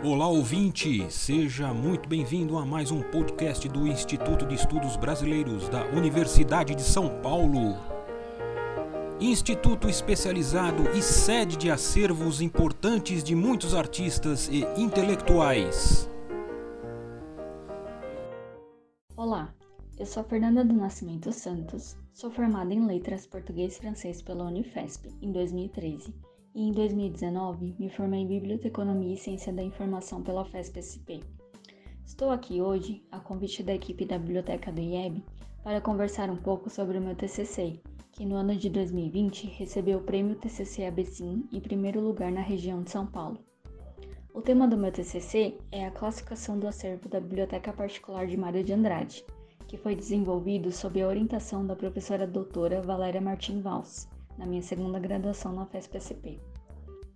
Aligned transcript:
Olá 0.00 0.28
ouvinte, 0.28 1.10
seja 1.10 1.74
muito 1.74 2.08
bem-vindo 2.08 2.56
a 2.56 2.64
mais 2.64 2.92
um 2.92 3.02
podcast 3.02 3.68
do 3.68 3.84
Instituto 3.84 4.46
de 4.46 4.54
Estudos 4.54 4.96
Brasileiros 4.96 5.68
da 5.68 5.86
Universidade 5.86 6.72
de 6.76 6.82
São 6.82 7.20
Paulo. 7.20 7.76
Instituto 9.20 9.88
especializado 9.88 10.88
e 10.96 11.02
sede 11.02 11.56
de 11.56 11.68
acervos 11.68 12.40
importantes 12.40 13.24
de 13.24 13.34
muitos 13.34 13.74
artistas 13.74 14.48
e 14.48 14.64
intelectuais. 14.80 16.08
Olá, 19.16 19.52
eu 19.98 20.06
sou 20.06 20.22
Fernanda 20.22 20.64
do 20.64 20.74
Nascimento 20.74 21.32
Santos, 21.32 21.96
sou 22.12 22.30
formada 22.30 22.72
em 22.72 22.86
Letras 22.86 23.26
Português 23.26 23.76
e 23.76 23.80
Francês 23.80 24.22
pela 24.22 24.44
Unifesp 24.44 25.12
em 25.20 25.32
2013 25.32 26.27
e 26.58 26.62
em 26.62 26.72
2019 26.72 27.76
me 27.78 27.88
formei 27.88 28.22
em 28.22 28.26
Biblioteconomia 28.26 29.14
e 29.14 29.16
Ciência 29.16 29.52
da 29.52 29.62
Informação 29.62 30.24
pela 30.24 30.44
FESP-SP. 30.44 31.22
Estou 32.04 32.30
aqui 32.30 32.60
hoje, 32.60 33.00
a 33.12 33.20
convite 33.20 33.62
da 33.62 33.72
equipe 33.72 34.04
da 34.04 34.18
Biblioteca 34.18 34.72
do 34.72 34.80
IEB, 34.80 35.22
para 35.62 35.80
conversar 35.80 36.28
um 36.28 36.36
pouco 36.36 36.68
sobre 36.68 36.98
o 36.98 37.00
meu 37.00 37.14
TCC, 37.14 37.78
que 38.10 38.26
no 38.26 38.34
ano 38.34 38.56
de 38.56 38.68
2020 38.70 39.46
recebeu 39.56 39.98
o 39.98 40.02
prêmio 40.02 40.34
TCC 40.34 40.84
ABCIM 40.86 41.48
em 41.52 41.60
primeiro 41.60 42.00
lugar 42.00 42.32
na 42.32 42.40
região 42.40 42.82
de 42.82 42.90
São 42.90 43.06
Paulo. 43.06 43.38
O 44.34 44.42
tema 44.42 44.66
do 44.66 44.76
meu 44.76 44.90
TCC 44.90 45.56
é 45.70 45.86
a 45.86 45.92
classificação 45.92 46.58
do 46.58 46.66
acervo 46.66 47.08
da 47.08 47.20
Biblioteca 47.20 47.72
Particular 47.72 48.26
de 48.26 48.36
Mário 48.36 48.64
de 48.64 48.72
Andrade, 48.72 49.24
que 49.68 49.76
foi 49.76 49.94
desenvolvido 49.94 50.72
sob 50.72 51.00
a 51.00 51.06
orientação 51.06 51.64
da 51.64 51.76
professora 51.76 52.26
doutora 52.26 52.82
Valéria 52.82 53.20
Martim 53.20 53.60
Valls, 53.60 54.08
na 54.38 54.46
minha 54.46 54.62
segunda 54.62 54.98
graduação 54.98 55.52
na 55.52 55.66
FESP-SP. 55.66 56.38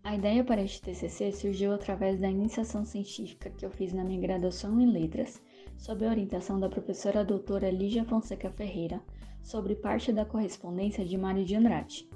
A 0.04 0.16
ideia 0.16 0.42
para 0.42 0.60
este 0.60 0.82
TCC 0.82 1.30
surgiu 1.30 1.72
através 1.72 2.18
da 2.18 2.28
iniciação 2.28 2.84
científica 2.84 3.48
que 3.50 3.64
eu 3.64 3.70
fiz 3.70 3.92
na 3.92 4.02
minha 4.02 4.20
graduação 4.20 4.80
em 4.80 4.90
Letras, 4.90 5.40
sob 5.78 6.04
a 6.04 6.10
orientação 6.10 6.58
da 6.58 6.68
professora 6.68 7.24
doutora 7.24 7.70
Lígia 7.70 8.04
Fonseca 8.04 8.50
Ferreira, 8.50 9.00
sobre 9.42 9.76
parte 9.76 10.12
da 10.12 10.24
correspondência 10.24 11.04
de 11.04 11.16
Mário 11.16 11.44
de 11.44 11.54
Andrade. 11.54 12.08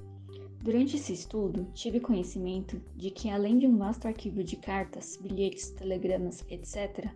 Durante 0.63 0.97
esse 0.97 1.13
estudo, 1.13 1.71
tive 1.75 2.01
conhecimento 2.01 2.83
de 2.97 3.11
que, 3.11 3.31
além 3.31 3.57
de 3.57 3.69
um 3.69 3.79
vasto 3.79 4.09
arquivo 4.09 4.43
de 4.43 4.57
cartas, 4.57 5.17
bilhetes, 5.23 5.71
telegramas, 5.71 6.45
etc., 6.51 7.09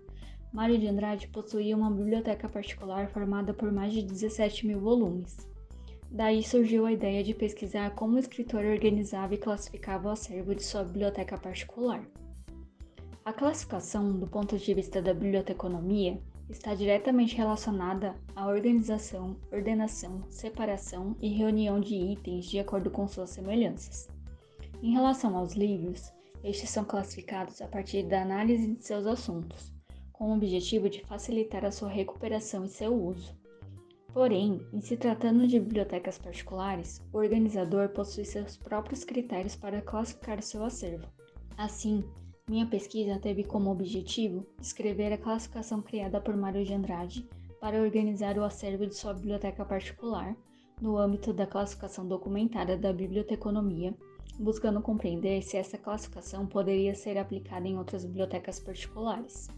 Mário 0.53 0.79
de 0.79 0.87
Andrade 0.87 1.29
possuía 1.29 1.77
uma 1.77 1.91
biblioteca 1.91 2.49
particular 2.49 3.09
formada 3.09 3.53
por 3.53 3.73
mais 3.73 3.93
de 3.93 4.03
17 4.03 4.67
mil 4.67 4.81
volumes. 4.81 5.49
Daí 6.13 6.43
surgiu 6.43 6.87
a 6.87 6.93
ideia 6.93 7.23
de 7.23 7.33
pesquisar 7.33 7.95
como 7.95 8.17
o 8.17 8.19
escritor 8.19 8.65
organizava 8.65 9.35
e 9.35 9.39
classificava 9.39 10.09
o 10.09 10.11
acervo 10.11 10.55
de 10.55 10.65
sua 10.65 10.83
biblioteca 10.83 11.39
particular. 11.39 12.05
A 13.25 13.33
classificação, 13.33 14.19
do 14.19 14.27
ponto 14.27 14.59
de 14.59 14.75
vista 14.75 15.01
da 15.01 15.15
biblioteconomia, 15.15 16.21
está 16.49 16.75
diretamente 16.75 17.37
relacionada 17.37 18.17
à 18.35 18.49
organização, 18.49 19.37
ordenação, 19.53 20.25
separação 20.29 21.17
e 21.21 21.29
reunião 21.29 21.79
de 21.79 21.95
itens 21.95 22.47
de 22.47 22.59
acordo 22.59 22.91
com 22.91 23.07
suas 23.07 23.31
semelhanças. 23.31 24.09
Em 24.83 24.93
relação 24.93 25.37
aos 25.37 25.53
livros, 25.53 26.13
estes 26.43 26.71
são 26.71 26.85
classificados 26.85 27.63
a 27.63 27.69
partir 27.69 28.03
da 28.03 28.23
análise 28.23 28.75
de 28.75 28.85
seus 28.85 29.07
assuntos, 29.07 29.73
com 30.13 30.31
o 30.31 30.35
objetivo 30.35 30.91
de 30.91 31.05
facilitar 31.05 31.65
a 31.65 31.71
sua 31.71 31.89
recuperação 31.89 32.65
e 32.65 32.69
seu 32.69 32.93
uso. 32.93 33.39
Porém, 34.13 34.67
em 34.73 34.81
se 34.81 34.97
tratando 34.97 35.47
de 35.47 35.61
bibliotecas 35.61 36.19
particulares, 36.19 37.01
o 37.13 37.19
organizador 37.19 37.91
possui 37.91 38.25
seus 38.25 38.57
próprios 38.57 39.05
critérios 39.05 39.55
para 39.55 39.81
classificar 39.81 40.43
seu 40.43 40.65
acervo. 40.65 41.07
Assim, 41.57 42.03
minha 42.49 42.67
pesquisa 42.67 43.21
teve 43.21 43.45
como 43.45 43.71
objetivo 43.71 44.45
descrever 44.59 45.13
a 45.13 45.19
classificação 45.19 45.81
criada 45.81 46.21
por 46.21 46.37
Mário 46.37 46.65
de 46.65 46.75
Andrade 46.75 47.29
para 47.61 47.81
organizar 47.81 48.37
o 48.37 48.43
acervo 48.43 48.85
de 48.85 48.97
sua 48.97 49.15
biblioteca 49.15 49.65
particular 49.65 50.35
no 50.81 50.99
âmbito 50.99 51.33
da 51.33 51.47
classificação 51.47 52.09
documentária 52.09 52.77
da 52.77 52.93
biblioteconomia, 52.93 53.95
buscando 54.41 54.81
compreender 54.81 55.43
se 55.43 55.57
essa 55.57 55.79
classificação 55.79 56.47
poderia 56.47 56.97
ser 56.97 57.17
aplicada 57.17 57.69
em 57.69 57.79
outras 57.79 58.05
bibliotecas 58.05 58.59
particulares. 58.59 59.49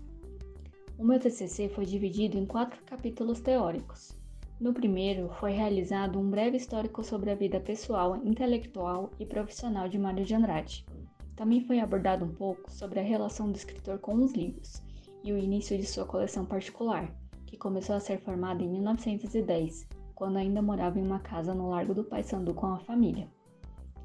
O 0.99 1.05
meu 1.05 1.19
TCC 1.19 1.71
foi 1.71 1.87
dividido 1.87 2.37
em 2.37 2.45
quatro 2.45 2.85
capítulos 2.85 3.41
teóricos, 3.41 4.21
no 4.63 4.73
primeiro, 4.73 5.29
foi 5.41 5.51
realizado 5.51 6.21
um 6.21 6.31
breve 6.31 6.57
histórico 6.57 7.03
sobre 7.03 7.33
a 7.33 7.35
vida 7.35 7.59
pessoal, 7.59 8.21
intelectual 8.25 9.11
e 9.19 9.27
profissional 9.27 9.89
de 9.89 9.99
Mário 9.99 10.25
de 10.25 10.37
Andrade. 10.37 10.87
Também 11.35 11.67
foi 11.67 11.81
abordado 11.81 12.25
um 12.25 12.33
pouco 12.33 12.71
sobre 12.71 13.01
a 13.01 13.03
relação 13.03 13.51
do 13.51 13.57
escritor 13.57 13.99
com 13.99 14.15
os 14.15 14.33
livros 14.33 14.81
e 15.25 15.33
o 15.33 15.37
início 15.37 15.77
de 15.77 15.85
sua 15.85 16.07
coleção 16.07 16.45
particular, 16.45 17.13
que 17.45 17.57
começou 17.57 17.97
a 17.97 18.01
ser 18.01 18.21
formada 18.21 18.63
em 18.63 18.69
1910, 18.69 19.89
quando 20.15 20.37
ainda 20.37 20.63
morava 20.63 20.97
em 20.97 21.03
uma 21.03 21.19
casa 21.19 21.53
no 21.53 21.71
Largo 21.71 21.93
do 21.93 22.05
Paissandu 22.05 22.55
com 22.55 22.67
a 22.69 22.79
família. 22.79 23.29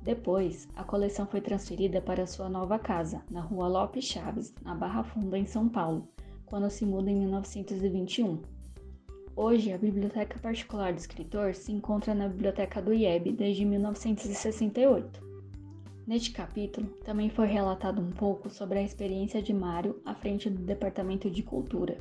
Depois, 0.02 0.68
a 0.76 0.84
coleção 0.84 1.28
foi 1.28 1.40
transferida 1.40 2.02
para 2.02 2.26
sua 2.26 2.50
nova 2.50 2.80
casa, 2.80 3.22
na 3.30 3.42
Rua 3.42 3.68
Lopes 3.68 4.06
Chaves, 4.06 4.56
na 4.64 4.74
Barra 4.74 5.04
Funda, 5.04 5.38
em 5.38 5.46
São 5.46 5.70
Paulo, 5.70 6.08
quando 6.48 6.68
se 6.72 6.84
muda 6.84 7.12
em 7.12 7.16
1921. 7.16 8.57
Hoje, 9.40 9.72
a 9.72 9.78
biblioteca 9.78 10.40
particular 10.40 10.92
do 10.92 10.98
escritor 10.98 11.54
se 11.54 11.72
encontra 11.72 12.16
na 12.16 12.28
biblioteca 12.28 12.82
do 12.82 12.92
IEB 12.92 13.34
desde 13.34 13.64
1968. 13.66 15.24
Neste 16.08 16.32
capítulo, 16.32 16.88
também 17.06 17.30
foi 17.30 17.46
relatado 17.46 18.02
um 18.02 18.10
pouco 18.10 18.50
sobre 18.50 18.80
a 18.80 18.82
experiência 18.82 19.40
de 19.40 19.54
Mário 19.54 20.02
à 20.04 20.16
frente 20.16 20.50
do 20.50 20.64
Departamento 20.64 21.30
de 21.30 21.44
Cultura, 21.44 22.00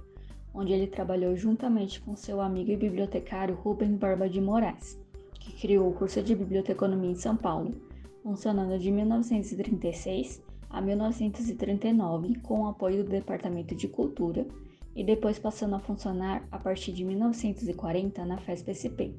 onde 0.55 0.73
ele 0.73 0.87
trabalhou 0.87 1.37
juntamente 1.37 2.01
com 2.01 2.17
seu 2.17 2.41
amigo 2.41 2.71
e 2.71 2.77
bibliotecário 2.77 3.55
Rubens 3.55 3.99
Barba 3.99 4.31
de 4.31 4.41
Moraes, 4.41 4.99
que 5.39 5.53
criou 5.61 5.91
o 5.91 5.95
curso 5.95 6.23
de 6.23 6.35
Biblioteconomia 6.35 7.11
em 7.11 7.17
São 7.17 7.37
Paulo, 7.37 7.75
funcionando 8.23 8.79
de 8.79 8.91
1936 8.91 10.43
a 10.71 10.81
1939 10.81 12.37
com 12.37 12.63
o 12.63 12.69
apoio 12.69 13.05
do 13.05 13.11
Departamento 13.11 13.75
de 13.75 13.89
Cultura 13.89 14.47
e 14.97 15.05
depois 15.05 15.39
passando 15.39 15.77
a 15.77 15.79
funcionar 15.79 16.43
a 16.51 16.59
partir 16.59 16.91
de 16.91 17.05
1940 17.05 18.25
na 18.25 18.39
FESP-SP. 18.39 19.15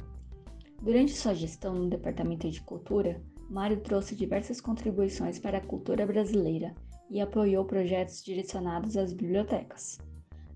Durante 0.82 1.12
sua 1.12 1.36
gestão 1.36 1.76
no 1.76 1.88
Departamento 1.88 2.50
de 2.50 2.60
Cultura, 2.62 3.22
Mário 3.48 3.80
trouxe 3.80 4.16
diversas 4.16 4.60
contribuições 4.60 5.38
para 5.38 5.60
a 5.60 5.66
cultura 5.66 6.06
brasileira 6.06 6.74
e 7.10 7.22
apoiou 7.22 7.64
projetos 7.64 8.24
direcionados 8.24 8.98
às 8.98 9.14
bibliotecas. 9.14 10.00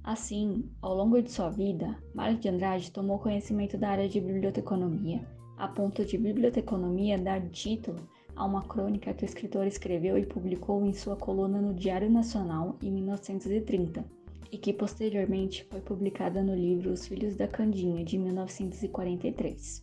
Assim, 0.04 0.68
ao 0.82 0.96
longo 0.96 1.22
de 1.22 1.32
sua 1.32 1.50
vida, 1.50 1.96
Mário 2.16 2.38
de 2.38 2.50
Andrade 2.50 2.92
tomou 2.92 3.20
conhecimento 3.20 3.78
da 3.78 3.90
área 3.90 4.10
de 4.10 4.20
biblioteconomia, 4.20 5.26
a 5.56 5.68
ponto 5.68 6.04
de 6.04 6.18
biblioteconomia 6.18 7.20
dar 7.20 7.48
título 7.50 8.10
a 8.36 8.44
uma 8.44 8.64
crônica 8.64 9.14
que 9.14 9.24
o 9.24 9.26
escritor 9.26 9.68
escreveu 9.68 10.18
e 10.18 10.26
publicou 10.26 10.84
em 10.84 10.94
sua 10.94 11.16
coluna 11.16 11.62
no 11.62 11.76
Diário 11.76 12.10
Nacional 12.10 12.76
em 12.82 12.92
1930 12.92 14.21
e 14.52 14.58
que 14.58 14.74
posteriormente 14.74 15.64
foi 15.66 15.80
publicada 15.80 16.44
no 16.44 16.54
livro 16.54 16.92
Os 16.92 17.08
Filhos 17.08 17.36
da 17.36 17.48
Candinha, 17.48 18.04
de 18.04 18.18
1943. 18.18 19.82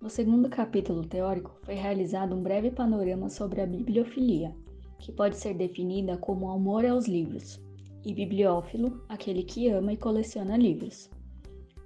No 0.00 0.10
segundo 0.10 0.48
capítulo 0.48 1.06
teórico, 1.06 1.56
foi 1.62 1.74
realizado 1.74 2.34
um 2.36 2.42
breve 2.42 2.70
panorama 2.70 3.28
sobre 3.30 3.60
a 3.60 3.66
bibliofilia, 3.66 4.54
que 4.98 5.10
pode 5.10 5.36
ser 5.36 5.54
definida 5.54 6.16
como 6.16 6.50
amor 6.50 6.84
aos 6.84 7.06
livros, 7.06 7.60
e 8.04 8.14
bibliófilo, 8.14 9.02
aquele 9.08 9.42
que 9.42 9.68
ama 9.68 9.92
e 9.92 9.96
coleciona 9.96 10.56
livros. 10.56 11.10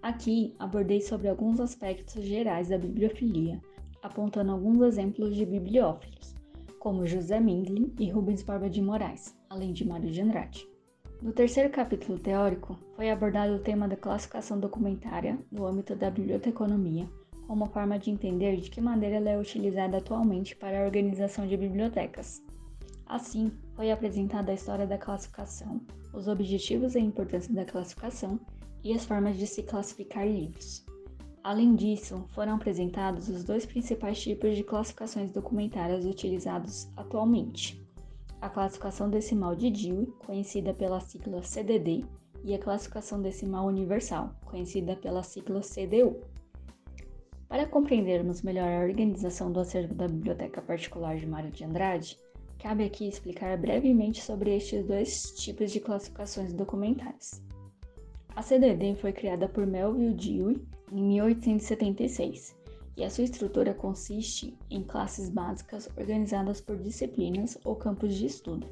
Aqui 0.03 0.53
abordei 0.59 1.01
sobre 1.01 1.29
alguns 1.29 1.61
aspectos 1.61 2.23
gerais 2.25 2.69
da 2.69 2.79
bibliofilia, 2.79 3.61
apontando 4.03 4.53
alguns 4.53 4.83
exemplos 4.83 5.35
de 5.35 5.47
bibliófilos, 5.47 6.35
como 6.79 7.07
José 7.07 7.41
Mindlin 7.41 7.93
e 7.99 8.11
Rubens 8.11 8.43
Barba 8.43 8.69
de 8.69 8.83
Moraes, 8.83 9.35
além 9.49 9.73
de 9.73 9.87
Mário 9.87 10.11
de 10.11 10.21
Andrade. 10.21 10.74
No 11.25 11.33
terceiro 11.33 11.71
capítulo 11.71 12.19
teórico, 12.19 12.79
foi 12.95 13.09
abordado 13.09 13.55
o 13.55 13.59
tema 13.59 13.89
da 13.89 13.97
classificação 13.97 14.61
documentária 14.61 15.39
no 15.51 15.65
âmbito 15.65 15.97
da 15.97 16.11
biblioteconomia, 16.11 17.09
como 17.47 17.65
forma 17.65 17.99
de 17.99 18.11
entender 18.11 18.59
de 18.59 18.69
que 18.69 18.79
maneira 18.79 19.17
ela 19.17 19.31
é 19.31 19.39
utilizada 19.39 19.97
atualmente 19.97 20.55
para 20.55 20.79
a 20.79 20.85
organização 20.85 21.47
de 21.47 21.57
bibliotecas. 21.57 22.43
Assim, 23.07 23.51
foi 23.75 23.91
apresentada 23.91 24.53
a 24.53 24.55
história 24.55 24.87
da 24.87 24.99
classificação, 24.99 25.81
os 26.13 26.29
objetivos 26.29 26.95
e 26.95 26.99
a 26.99 27.01
importância 27.01 27.55
da 27.55 27.65
classificação 27.65 28.39
e 28.83 28.93
as 28.93 29.07
formas 29.07 29.39
de 29.39 29.47
se 29.47 29.63
classificar 29.63 30.29
livros. 30.29 30.85
Além 31.43 31.75
disso, 31.75 32.23
foram 32.35 32.57
apresentados 32.57 33.31
os 33.31 33.45
dois 33.45 33.65
principais 33.65 34.21
tipos 34.21 34.55
de 34.55 34.63
classificações 34.63 35.33
documentárias 35.33 36.05
utilizados 36.05 36.87
atualmente: 36.95 37.83
a 38.45 38.51
classificação 38.51 39.09
decimal 39.09 39.57
de 39.57 39.71
Dewey, 39.71 40.07
conhecida 40.27 40.75
pela 40.75 41.01
sigla 41.01 41.43
CDD, 41.43 42.05
e 42.45 42.55
a 42.55 42.59
classificação 42.59 43.23
decimal 43.23 43.67
universal, 43.67 44.35
conhecida 44.45 44.95
pela 44.97 45.23
sigla 45.23 45.63
CDU. 45.63 46.21
Para 47.49 47.67
compreendermos 47.67 48.43
melhor 48.43 48.69
a 48.69 48.85
organização 48.85 49.51
do 49.51 49.61
acervo 49.61 49.95
da 49.95 50.07
Biblioteca 50.07 50.61
Particular 50.61 51.17
de 51.17 51.27
Mário 51.27 51.51
de 51.51 51.65
Andrade, 51.65 52.19
Cabe 52.59 52.85
aqui 52.85 53.07
explicar 53.07 53.59
brevemente 53.59 54.23
sobre 54.23 54.57
estes 54.57 54.87
dois 54.87 55.35
tipos 55.37 55.71
de 55.71 55.81
classificações 55.81 56.53
documentais. 56.55 57.43
A 58.35 58.41
CDD 58.41 58.95
foi 58.95 59.13
criada 59.13 59.47
por 59.47 59.67
Melville 59.67 60.15
Dewey 60.15 60.63
em 60.91 61.03
1876 61.03 62.57
e 62.97 63.05
a 63.05 63.11
sua 63.11 63.25
estrutura 63.25 63.75
consiste 63.75 64.57
em 64.71 64.83
classes 64.83 65.29
básicas 65.29 65.89
organizadas 65.97 66.61
por 66.61 66.77
disciplinas 66.77 67.59
ou 67.65 67.77
campos 67.77 68.15
de 68.15 68.27
estudo. 68.27 68.67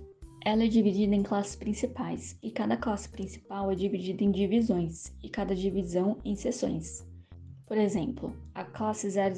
Ela 0.44 0.64
é 0.64 0.68
dividida 0.68 1.14
em 1.14 1.22
classes 1.22 1.54
principais, 1.54 2.36
e 2.42 2.50
cada 2.50 2.76
classe 2.76 3.08
principal 3.08 3.70
é 3.70 3.74
dividida 3.74 4.24
em 4.24 4.30
divisões, 4.30 5.12
e 5.22 5.28
cada 5.28 5.54
divisão 5.54 6.16
em 6.24 6.34
seções. 6.34 7.06
Por 7.66 7.78
exemplo, 7.78 8.36
a 8.54 8.64
classe 8.64 9.08
000 9.08 9.30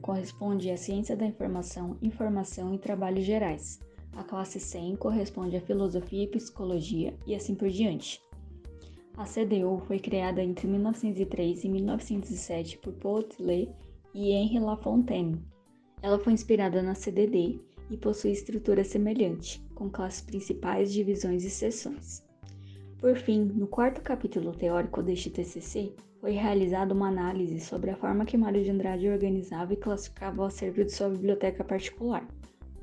corresponde 0.00 0.70
à 0.70 0.76
ciência 0.76 1.16
da 1.16 1.26
informação, 1.26 1.96
informação 2.00 2.72
e 2.72 2.78
trabalhos 2.78 3.24
gerais. 3.24 3.80
A 4.12 4.22
classe 4.22 4.58
100 4.58 4.96
corresponde 4.96 5.56
à 5.56 5.60
filosofia 5.60 6.24
e 6.24 6.28
psicologia, 6.28 7.14
e 7.26 7.34
assim 7.34 7.54
por 7.54 7.68
diante. 7.68 8.22
A 9.16 9.24
CDU 9.24 9.82
foi 9.86 9.98
criada 9.98 10.42
entre 10.42 10.66
1903 10.68 11.64
e 11.64 11.68
1907 11.68 12.78
por 12.78 12.92
Paul 12.94 13.22
Tillet 13.24 13.70
e 14.16 14.32
Henri 14.32 14.58
Lafontaine. 14.58 15.40
Ela 16.00 16.18
foi 16.18 16.32
inspirada 16.32 16.82
na 16.82 16.94
CDD 16.94 17.60
e 17.90 17.98
possui 17.98 18.32
estrutura 18.32 18.82
semelhante, 18.82 19.62
com 19.74 19.90
classes 19.90 20.22
principais, 20.22 20.90
divisões 20.90 21.44
e 21.44 21.50
seções. 21.50 22.24
Por 22.98 23.14
fim, 23.16 23.44
no 23.44 23.66
quarto 23.66 24.00
capítulo 24.00 24.52
teórico 24.52 25.02
deste 25.02 25.28
TCC, 25.28 25.92
foi 26.18 26.30
realizada 26.30 26.94
uma 26.94 27.08
análise 27.08 27.60
sobre 27.60 27.90
a 27.90 27.96
forma 27.96 28.24
que 28.24 28.38
Mário 28.38 28.64
de 28.64 28.70
Andrade 28.70 29.06
organizava 29.06 29.74
e 29.74 29.76
classificava 29.76 30.40
o 30.40 30.46
acervo 30.46 30.82
de 30.82 30.92
sua 30.92 31.10
biblioteca 31.10 31.62
particular. 31.62 32.26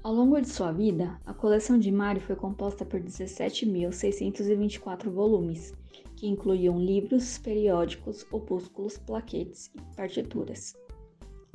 Ao 0.04 0.14
longo 0.14 0.40
de 0.40 0.48
sua 0.48 0.72
vida, 0.72 1.20
a 1.26 1.34
coleção 1.34 1.80
de 1.80 1.92
Mário 1.92 2.22
foi 2.22 2.36
composta 2.36 2.86
por 2.86 3.00
17.624 3.00 5.10
volumes, 5.10 5.74
que 6.16 6.28
incluíam 6.28 6.78
livros, 6.78 7.40
periódicos, 7.40 8.24
opúsculos, 8.32 9.00
plaquetes 9.00 9.72
e 9.74 9.82
partituras. 9.96 10.76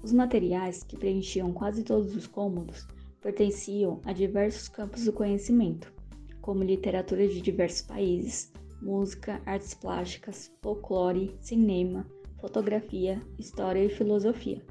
Os 0.03 0.13
materiais, 0.13 0.85
que 0.85 0.97
preenchiam 0.97 1.53
quase 1.53 1.83
todos 1.83 2.15
os 2.15 2.27
cômodos, 2.27 2.87
pertenciam 3.21 4.01
a 4.05 4.13
diversos 4.13 4.69
campos 4.69 5.05
do 5.05 5.13
conhecimento, 5.13 5.93
como 6.41 6.63
literatura 6.63 7.27
de 7.27 7.41
diversos 7.41 7.83
países, 7.83 8.53
música, 8.81 9.43
artes 9.45 9.75
plásticas, 9.75 10.53
folclore, 10.63 11.37
cinema, 11.41 12.07
fotografia, 12.41 13.21
história 13.39 13.85
e 13.85 13.91
filosofia. 13.91 14.63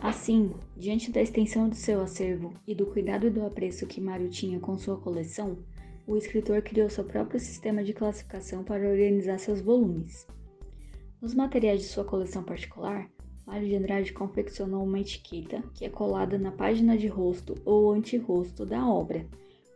Assim, 0.00 0.54
diante 0.76 1.10
da 1.10 1.20
extensão 1.20 1.68
do 1.68 1.74
seu 1.74 2.00
acervo 2.00 2.54
e 2.66 2.74
do 2.74 2.86
cuidado 2.86 3.26
e 3.26 3.30
do 3.30 3.44
apreço 3.44 3.86
que 3.86 4.00
Mário 4.00 4.30
tinha 4.30 4.58
com 4.58 4.78
sua 4.78 4.96
coleção, 4.96 5.58
o 6.06 6.16
escritor 6.16 6.62
criou 6.62 6.88
seu 6.88 7.04
próprio 7.04 7.38
sistema 7.38 7.84
de 7.84 7.92
classificação 7.92 8.64
para 8.64 8.88
organizar 8.88 9.38
seus 9.38 9.60
volumes. 9.60 10.26
Nos 11.20 11.34
materiais 11.34 11.82
de 11.82 11.86
sua 11.86 12.04
coleção 12.04 12.42
particular, 12.42 13.10
Mário 13.50 13.66
de 13.66 13.74
Andrade 13.74 14.12
confeccionou 14.12 14.84
uma 14.84 15.00
etiqueta 15.00 15.60
que 15.74 15.84
é 15.84 15.88
colada 15.88 16.38
na 16.38 16.52
página 16.52 16.96
de 16.96 17.08
rosto 17.08 17.56
ou 17.64 17.90
antirrosto 17.90 18.64
da 18.64 18.88
obra, 18.88 19.26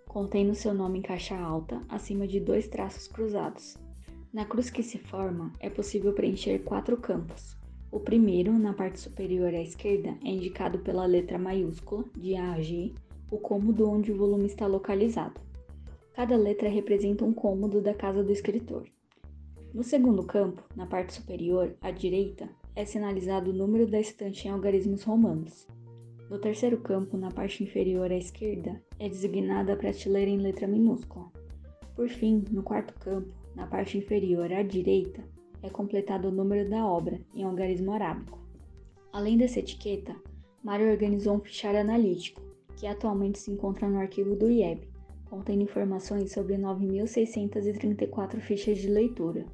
contendo 0.06 0.54
seu 0.54 0.72
nome 0.72 1.00
em 1.00 1.02
caixa 1.02 1.36
alta, 1.36 1.82
acima 1.88 2.24
de 2.24 2.38
dois 2.38 2.68
traços 2.68 3.08
cruzados. 3.08 3.76
Na 4.32 4.44
cruz 4.44 4.70
que 4.70 4.80
se 4.80 4.96
forma, 4.96 5.52
é 5.58 5.68
possível 5.68 6.12
preencher 6.12 6.60
quatro 6.60 6.96
campos. 6.96 7.56
O 7.90 7.98
primeiro, 7.98 8.52
na 8.52 8.72
parte 8.72 9.00
superior 9.00 9.52
à 9.52 9.60
esquerda, 9.60 10.16
é 10.24 10.28
indicado 10.28 10.78
pela 10.78 11.04
letra 11.04 11.36
maiúscula, 11.36 12.04
de 12.16 12.36
A 12.36 12.52
a 12.52 12.60
G, 12.60 12.92
o 13.28 13.38
cômodo 13.38 13.90
onde 13.90 14.12
o 14.12 14.16
volume 14.16 14.46
está 14.46 14.68
localizado. 14.68 15.40
Cada 16.12 16.36
letra 16.36 16.68
representa 16.68 17.24
um 17.24 17.34
cômodo 17.34 17.80
da 17.80 17.92
casa 17.92 18.22
do 18.22 18.30
escritor. 18.30 18.84
No 19.74 19.82
segundo 19.82 20.22
campo, 20.22 20.62
na 20.76 20.86
parte 20.86 21.14
superior, 21.14 21.74
à 21.80 21.90
direita, 21.90 22.48
é 22.76 22.84
sinalizado 22.84 23.50
o 23.50 23.54
número 23.54 23.86
da 23.86 24.00
estante 24.00 24.46
em 24.46 24.50
algarismos 24.50 25.02
romanos. 25.04 25.66
No 26.28 26.38
terceiro 26.38 26.78
campo, 26.78 27.16
na 27.16 27.30
parte 27.30 27.62
inferior 27.62 28.10
à 28.10 28.16
esquerda, 28.16 28.82
é 28.98 29.08
designada 29.08 29.74
a 29.74 29.76
prateleira 29.76 30.30
em 30.30 30.38
letra 30.38 30.66
minúscula. 30.66 31.30
Por 31.94 32.08
fim, 32.08 32.44
no 32.50 32.62
quarto 32.62 32.94
campo, 32.94 33.32
na 33.54 33.66
parte 33.66 33.96
inferior 33.98 34.52
à 34.52 34.62
direita, 34.62 35.22
é 35.62 35.70
completado 35.70 36.28
o 36.28 36.32
número 36.32 36.68
da 36.68 36.84
obra 36.84 37.20
em 37.34 37.44
algarismo 37.44 37.92
arábico. 37.92 38.38
Além 39.12 39.36
dessa 39.38 39.60
etiqueta, 39.60 40.16
Mário 40.62 40.90
organizou 40.90 41.36
um 41.36 41.40
fichário 41.40 41.80
analítico, 41.80 42.42
que 42.76 42.86
atualmente 42.86 43.38
se 43.38 43.50
encontra 43.50 43.88
no 43.88 43.98
arquivo 43.98 44.34
do 44.34 44.50
IEB, 44.50 44.88
contendo 45.30 45.62
informações 45.62 46.32
sobre 46.32 46.56
9.634 46.56 48.40
fichas 48.40 48.78
de 48.78 48.88
leitura. 48.88 49.44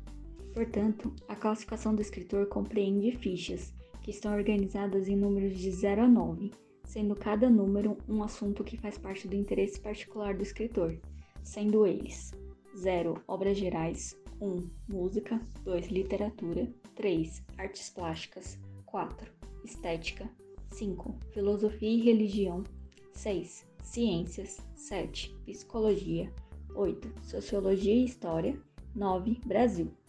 Portanto, 0.52 1.12
a 1.28 1.36
classificação 1.36 1.94
do 1.94 2.02
escritor 2.02 2.46
compreende 2.46 3.12
fichas, 3.12 3.72
que 4.02 4.10
estão 4.10 4.34
organizadas 4.34 5.08
em 5.08 5.16
números 5.16 5.56
de 5.58 5.70
0 5.70 6.02
a 6.02 6.08
9, 6.08 6.50
sendo 6.84 7.14
cada 7.14 7.48
número 7.48 7.96
um 8.08 8.22
assunto 8.22 8.64
que 8.64 8.76
faz 8.76 8.98
parte 8.98 9.28
do 9.28 9.36
interesse 9.36 9.78
particular 9.78 10.34
do 10.34 10.42
escritor, 10.42 10.98
sendo 11.42 11.86
eles 11.86 12.32
0. 12.76 13.22
Obras 13.28 13.56
gerais 13.56 14.16
1. 14.40 14.68
Música 14.88 15.40
2. 15.64 15.88
Literatura 15.88 16.68
3. 16.96 17.42
Artes 17.58 17.90
plásticas 17.90 18.58
4. 18.86 19.30
Estética 19.64 20.28
5. 20.72 21.16
Filosofia 21.32 21.88
e 21.88 22.00
religião 22.00 22.64
6. 23.12 23.66
Ciências 23.82 24.58
7. 24.74 25.34
Psicologia 25.44 26.32
8. 26.74 27.12
Sociologia 27.22 27.94
e 27.94 28.04
História 28.04 28.60
9. 28.94 29.40
Brasil 29.46 29.99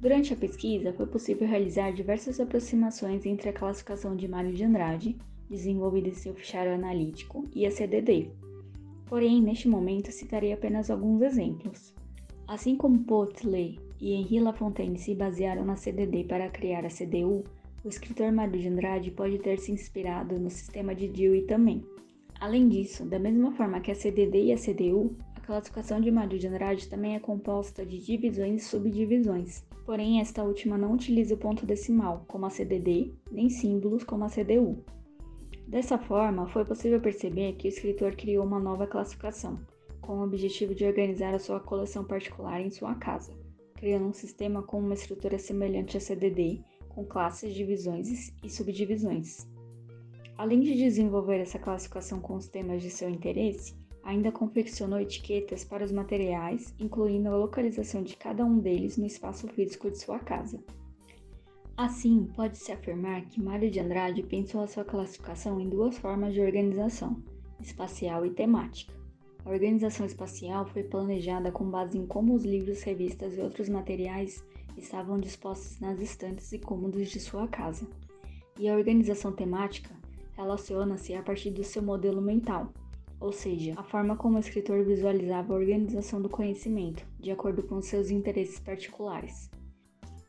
Durante 0.00 0.32
a 0.32 0.36
pesquisa, 0.36 0.94
foi 0.94 1.04
possível 1.04 1.46
realizar 1.46 1.90
diversas 1.90 2.40
aproximações 2.40 3.26
entre 3.26 3.50
a 3.50 3.52
classificação 3.52 4.16
de 4.16 4.26
Mário 4.26 4.54
de 4.54 4.64
Andrade, 4.64 5.14
desenvolvida 5.50 6.08
em 6.08 6.14
seu 6.14 6.34
fichário 6.34 6.72
analítico, 6.72 7.44
e 7.54 7.66
a 7.66 7.70
CDD. 7.70 8.30
Porém, 9.04 9.42
neste 9.42 9.68
momento, 9.68 10.10
citarei 10.10 10.54
apenas 10.54 10.90
alguns 10.90 11.20
exemplos. 11.20 11.94
Assim 12.48 12.76
como 12.76 13.04
Potley 13.04 13.78
e 14.00 14.14
Henri 14.14 14.40
Lafontaine 14.40 14.98
se 14.98 15.14
basearam 15.14 15.66
na 15.66 15.76
CDD 15.76 16.24
para 16.24 16.48
criar 16.48 16.86
a 16.86 16.88
CDU, 16.88 17.44
o 17.84 17.88
escritor 17.88 18.32
Mário 18.32 18.58
de 18.58 18.68
Andrade 18.68 19.10
pode 19.10 19.38
ter 19.38 19.58
se 19.58 19.70
inspirado 19.70 20.38
no 20.38 20.48
sistema 20.48 20.94
de 20.94 21.08
Dewey 21.08 21.42
também. 21.42 21.84
Além 22.40 22.70
disso, 22.70 23.04
da 23.04 23.18
mesma 23.18 23.52
forma 23.52 23.80
que 23.80 23.90
a 23.90 23.94
CDD 23.94 24.44
e 24.44 24.52
a 24.52 24.56
CDU, 24.56 25.14
a 25.36 25.40
classificação 25.40 26.00
de 26.00 26.10
Mário 26.10 26.38
de 26.38 26.46
Andrade 26.46 26.88
também 26.88 27.16
é 27.16 27.20
composta 27.20 27.84
de 27.84 27.98
divisões 27.98 28.62
e 28.62 28.64
subdivisões 28.64 29.68
porém 29.90 30.20
esta 30.20 30.44
última 30.44 30.78
não 30.78 30.92
utiliza 30.92 31.34
o 31.34 31.36
ponto 31.36 31.66
decimal, 31.66 32.24
como 32.28 32.46
a 32.46 32.50
CDD, 32.50 33.12
nem 33.28 33.50
símbolos, 33.50 34.04
como 34.04 34.22
a 34.22 34.28
CDU. 34.28 34.84
Dessa 35.66 35.98
forma, 35.98 36.46
foi 36.46 36.64
possível 36.64 37.00
perceber 37.00 37.54
que 37.54 37.66
o 37.66 37.70
escritor 37.70 38.14
criou 38.14 38.46
uma 38.46 38.60
nova 38.60 38.86
classificação, 38.86 39.58
com 40.00 40.20
o 40.20 40.22
objetivo 40.22 40.76
de 40.76 40.84
organizar 40.84 41.34
a 41.34 41.40
sua 41.40 41.58
coleção 41.58 42.04
particular 42.04 42.60
em 42.60 42.70
sua 42.70 42.94
casa, 42.94 43.34
criando 43.74 44.06
um 44.06 44.12
sistema 44.12 44.62
com 44.62 44.78
uma 44.78 44.94
estrutura 44.94 45.40
semelhante 45.40 45.96
à 45.96 46.00
CDD, 46.00 46.60
com 46.88 47.04
classes, 47.04 47.52
divisões 47.52 48.32
e 48.44 48.48
subdivisões. 48.48 49.44
Além 50.38 50.60
de 50.60 50.72
desenvolver 50.76 51.40
essa 51.40 51.58
classificação 51.58 52.20
com 52.20 52.36
os 52.36 52.46
temas 52.46 52.80
de 52.80 52.90
seu 52.90 53.10
interesse, 53.10 53.74
Ainda 54.02 54.32
confeccionou 54.32 55.00
etiquetas 55.00 55.64
para 55.64 55.84
os 55.84 55.92
materiais, 55.92 56.74
incluindo 56.78 57.28
a 57.28 57.36
localização 57.36 58.02
de 58.02 58.16
cada 58.16 58.44
um 58.44 58.58
deles 58.58 58.96
no 58.96 59.06
espaço 59.06 59.46
físico 59.48 59.90
de 59.90 59.98
sua 59.98 60.18
casa. 60.18 60.62
Assim, 61.76 62.28
pode-se 62.36 62.72
afirmar 62.72 63.26
que 63.26 63.42
Mário 63.42 63.70
de 63.70 63.80
Andrade 63.80 64.22
pensou 64.22 64.62
a 64.62 64.66
sua 64.66 64.84
classificação 64.84 65.60
em 65.60 65.68
duas 65.68 65.96
formas 65.96 66.34
de 66.34 66.40
organização, 66.40 67.22
espacial 67.60 68.26
e 68.26 68.30
temática. 68.30 68.92
A 69.44 69.50
organização 69.50 70.04
espacial 70.04 70.66
foi 70.66 70.82
planejada 70.82 71.50
com 71.50 71.64
base 71.70 71.96
em 71.96 72.06
como 72.06 72.34
os 72.34 72.44
livros, 72.44 72.82
revistas 72.82 73.36
e 73.36 73.40
outros 73.40 73.68
materiais 73.68 74.44
estavam 74.76 75.18
dispostos 75.18 75.80
nas 75.80 76.00
estantes 76.00 76.52
e 76.52 76.58
cômodos 76.58 77.08
de 77.08 77.18
sua 77.18 77.48
casa. 77.48 77.86
E 78.58 78.68
a 78.68 78.76
organização 78.76 79.32
temática 79.32 79.90
relaciona-se 80.36 81.14
a 81.14 81.22
partir 81.22 81.50
do 81.50 81.64
seu 81.64 81.82
modelo 81.82 82.20
mental, 82.20 82.72
ou 83.20 83.32
seja, 83.32 83.74
a 83.76 83.82
forma 83.82 84.16
como 84.16 84.36
o 84.36 84.40
escritor 84.40 84.82
visualizava 84.82 85.52
a 85.52 85.56
organização 85.56 86.22
do 86.22 86.28
conhecimento, 86.28 87.06
de 87.18 87.30
acordo 87.30 87.62
com 87.62 87.82
seus 87.82 88.10
interesses 88.10 88.58
particulares. 88.58 89.50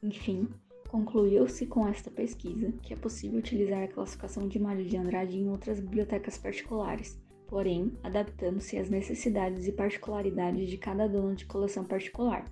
Enfim, 0.04 0.50
concluiu-se 0.90 1.66
com 1.68 1.88
esta 1.88 2.12
pesquisa 2.12 2.74
que 2.84 2.94
é 2.94 2.98
possível 2.98 3.40
utilizar 3.40 3.84
a 3.84 3.88
classificação 3.88 4.48
de 4.48 4.60
Mário 4.60 4.84
de 4.84 4.98
Andrade 4.98 5.38
em 5.38 5.50
outras 5.50 5.80
bibliotecas 5.80 6.38
particulares, 6.38 7.18
porém 7.48 7.94
adaptando-se 8.04 8.78
às 8.78 8.90
necessidades 8.90 9.68
e 9.68 9.72
particularidades 9.72 10.70
de 10.70 10.78
cada 10.78 11.08
dono 11.08 11.34
de 11.34 11.46
coleção 11.46 11.86
particular. 11.86 12.44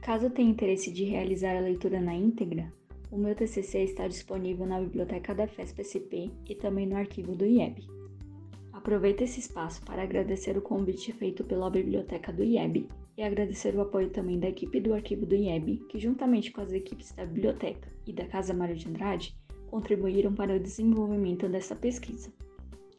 Caso 0.00 0.28
tenha 0.30 0.50
interesse 0.50 0.90
de 0.90 1.04
realizar 1.04 1.56
a 1.56 1.60
leitura 1.60 2.00
na 2.00 2.14
íntegra, 2.14 2.68
o 3.12 3.18
meu 3.18 3.34
TCC 3.34 3.84
está 3.84 4.08
disponível 4.08 4.64
na 4.64 4.80
biblioteca 4.80 5.34
da 5.34 5.46
FESP-SP 5.46 6.30
e 6.48 6.54
também 6.54 6.86
no 6.86 6.96
arquivo 6.96 7.36
do 7.36 7.44
IEB 7.44 8.01
Aproveito 8.82 9.22
esse 9.22 9.38
espaço 9.38 9.80
para 9.84 10.02
agradecer 10.02 10.58
o 10.58 10.60
convite 10.60 11.12
feito 11.12 11.44
pela 11.44 11.70
Biblioteca 11.70 12.32
do 12.32 12.42
IEB 12.42 12.88
e 13.16 13.22
agradecer 13.22 13.76
o 13.76 13.80
apoio 13.80 14.10
também 14.10 14.40
da 14.40 14.48
equipe 14.48 14.80
do 14.80 14.92
Arquivo 14.92 15.24
do 15.24 15.36
IEB, 15.36 15.86
que 15.88 16.00
juntamente 16.00 16.50
com 16.50 16.62
as 16.62 16.72
equipes 16.72 17.12
da 17.12 17.24
Biblioteca 17.24 17.88
e 18.04 18.12
da 18.12 18.26
Casa 18.26 18.52
Mário 18.52 18.74
de 18.74 18.88
Andrade 18.88 19.36
contribuíram 19.70 20.34
para 20.34 20.56
o 20.56 20.58
desenvolvimento 20.58 21.48
dessa 21.48 21.76
pesquisa. 21.76 22.32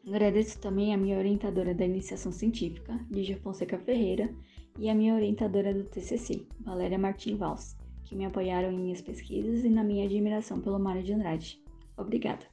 Agradeço 0.07 0.57
também 0.61 0.93
a 0.93 0.97
minha 0.97 1.17
orientadora 1.17 1.73
da 1.73 1.85
iniciação 1.85 2.31
científica, 2.31 2.97
Lígia 3.11 3.37
Fonseca 3.39 3.77
Ferreira, 3.77 4.33
e 4.79 4.89
a 4.89 4.95
minha 4.95 5.13
orientadora 5.13 5.73
do 5.73 5.83
TCC, 5.83 6.47
Valéria 6.61 6.97
Martins 6.97 7.37
Valls, 7.37 7.75
que 8.05 8.15
me 8.15 8.23
apoiaram 8.23 8.71
em 8.71 8.79
minhas 8.79 9.01
pesquisas 9.01 9.65
e 9.65 9.69
na 9.69 9.83
minha 9.83 10.05
admiração 10.05 10.61
pelo 10.61 10.79
Mário 10.79 11.03
de 11.03 11.11
Andrade. 11.11 11.61
Obrigada. 11.97 12.52